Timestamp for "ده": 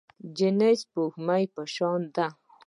2.15-2.27